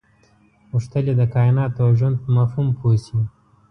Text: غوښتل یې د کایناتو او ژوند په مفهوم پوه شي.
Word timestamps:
غوښتل 0.71 1.03
یې 1.09 1.15
د 1.17 1.23
کایناتو 1.35 1.79
او 1.85 1.89
ژوند 1.99 2.15
په 2.23 2.29
مفهوم 2.37 2.67
پوه 2.79 2.95
شي. 3.05 3.19